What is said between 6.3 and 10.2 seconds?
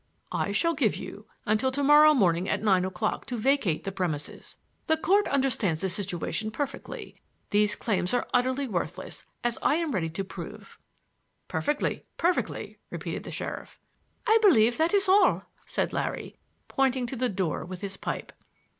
perfectly. These claims are utterly worthless, as I am ready